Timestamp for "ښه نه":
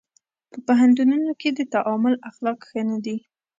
2.69-2.97